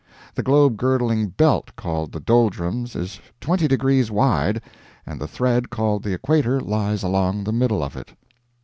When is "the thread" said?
5.21-5.69